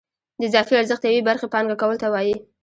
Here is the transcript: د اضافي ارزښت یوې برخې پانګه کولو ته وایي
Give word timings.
د 0.39 0.41
اضافي 0.49 0.73
ارزښت 0.77 1.03
یوې 1.03 1.21
برخې 1.29 1.47
پانګه 1.53 1.75
کولو 1.81 2.01
ته 2.01 2.07
وایي 2.13 2.35